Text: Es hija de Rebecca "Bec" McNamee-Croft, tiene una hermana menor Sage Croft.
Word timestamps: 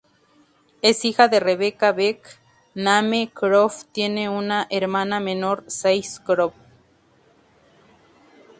Es 0.81 1.05
hija 1.05 1.27
de 1.27 1.39
Rebecca 1.39 1.91
"Bec" 1.91 2.25
McNamee-Croft, 2.73 3.83
tiene 3.91 4.29
una 4.29 4.65
hermana 4.71 5.19
menor 5.19 5.63
Sage 5.67 6.09
Croft. 6.25 6.55